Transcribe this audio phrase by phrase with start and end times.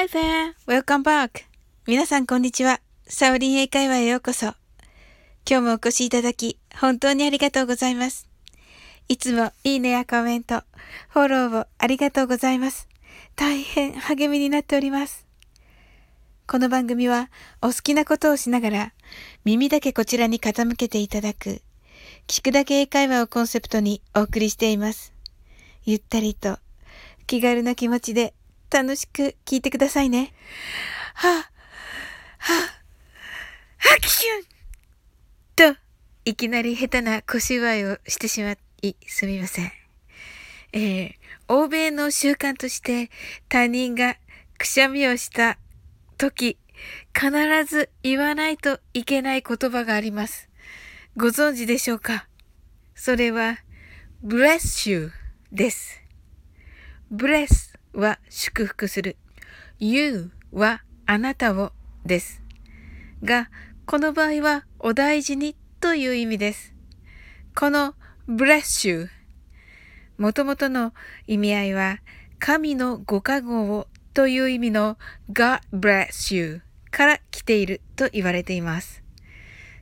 [0.00, 0.54] Hi there!
[0.66, 1.42] Welcome back!
[1.86, 2.80] 皆さんこんにちは。
[3.06, 4.46] サオリン英会話へようこそ。
[5.46, 8.26] 今日もお越しいただき、本当にありがとうございます。
[9.08, 10.62] いつもいいねやコメント、
[11.10, 12.88] フォローをありがとうございます。
[13.36, 15.26] 大変励みになっております。
[16.46, 17.28] この番組は
[17.60, 18.92] お好きなことをしながら
[19.44, 21.60] 耳だけこちらに傾けていただく
[22.26, 25.12] 聞くだけ英会話をコンセプトにお送りしています。
[25.84, 26.58] ゆったりと
[27.26, 28.32] 気軽な気持ちで
[28.70, 30.32] 楽しく聞いてくださいね。
[31.14, 32.50] はぁ、はぁ、
[33.78, 35.78] ハクションと、
[36.24, 39.72] いきなり下手な腰祝いをしてしまい、すみません。
[40.72, 41.14] えー、
[41.48, 43.10] 欧米の習慣として
[43.48, 44.16] 他人が
[44.56, 45.58] くしゃみをした
[46.16, 46.58] 時、
[47.12, 47.30] 必
[47.64, 50.48] ず言わないといけない言葉があります。
[51.16, 52.28] ご存知でしょうか？
[52.94, 53.58] それは、
[54.24, 55.10] bless you
[55.50, 56.00] です。
[57.12, 59.16] bless は祝福する。
[59.78, 61.72] you はあなたを
[62.04, 62.42] です。
[63.22, 63.50] が、
[63.86, 66.74] この場合はお大事にという意味です。
[67.54, 67.94] この
[68.28, 69.08] bless you
[70.16, 70.92] もともとの
[71.26, 71.98] 意味合いは
[72.38, 74.98] 神のご加護をという意味の
[75.32, 79.02] God bless you から来ていると言われています。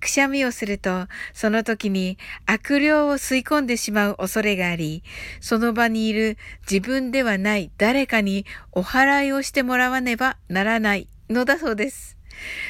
[0.00, 5.02] くしゃみをすると、その時に悪霊を吸い込んでしまう恐れがあり、
[5.40, 12.16] その場にいる自分ではない誰かにお祓いをしてもらわねばならないのだそうです。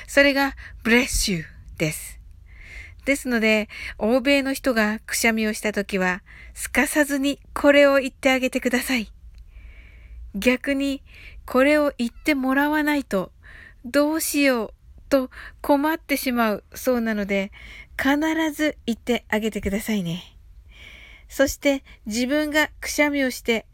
[0.06, 1.44] それが bless you
[1.78, 2.20] です。
[3.04, 9.10] ですので、欧米の人がくしゃみをした時は、すかさずにこれを言ってあげてください。
[10.34, 11.02] 逆に、
[11.46, 13.32] これを言ってもらわないと、
[13.84, 14.74] どうしよう
[15.10, 15.30] と
[15.60, 17.52] 困ってしまうそうなので、
[17.98, 18.16] 必
[18.52, 20.22] ず言ってあげてくださいね。
[21.28, 23.66] そして自分がくしゃみをして、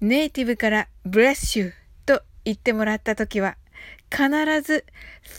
[0.00, 1.74] ネイティブから bless you
[2.06, 3.58] と言ってもらったときは、
[4.10, 4.28] 必
[4.62, 4.86] ず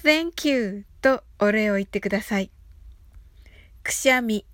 [0.04, 2.52] thank you とお礼を言ってください。
[3.84, 4.46] くしゃみ。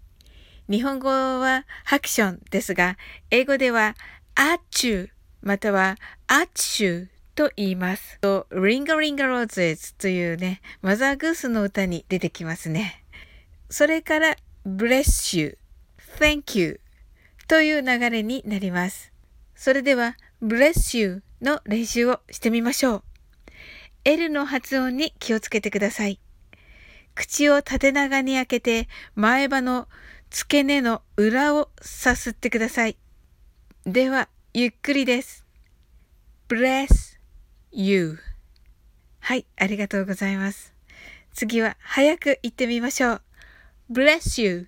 [0.69, 2.97] 日本語はハクションですが、
[3.29, 3.95] 英語では
[4.35, 5.09] アッチュ
[5.41, 5.97] または
[6.27, 8.17] アッチュと言います。
[8.21, 13.03] と、リンガリンガローズズというね、マザーグースの歌に出てきますね。
[13.69, 15.57] それから、bless you,
[16.17, 16.79] thank you
[17.47, 19.11] という流れになります。
[19.53, 23.03] それでは、bless you の練習をしてみましょう。
[24.05, 26.19] L の発音に気をつけてください。
[27.15, 29.87] 口を縦長に開けて前歯の
[30.29, 32.97] 付け根の裏をさすってください。
[33.85, 35.45] では、ゆっくりです。
[36.47, 37.14] bless
[37.75, 38.19] you
[39.19, 40.73] はい、ありがとうございます。
[41.33, 43.21] 次は早く言ってみましょう。
[43.91, 44.67] bless you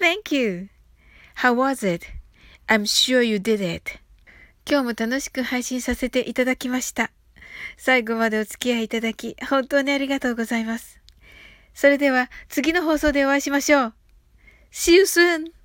[0.00, 0.68] Thank you
[1.36, 2.06] How was it?
[2.68, 4.00] I'm sure you did it
[4.68, 7.10] 今日も楽しく配信させていただきました。
[7.76, 11.00] 最後までお付き合いいただき、本当にありがとうございます。
[11.74, 13.94] それでは次の放送でお会いしましょう。
[14.72, 15.61] See you soon!